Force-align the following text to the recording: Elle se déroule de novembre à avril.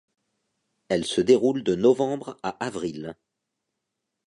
Elle 0.89 1.05
se 1.05 1.21
déroule 1.21 1.61
de 1.63 1.75
novembre 1.75 2.35
à 2.41 2.57
avril. 2.65 3.15